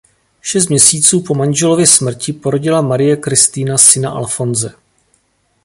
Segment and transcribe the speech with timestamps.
[0.41, 4.73] Šest měsíců po manželově smrti porodila Marie Kristina syna Alfonse.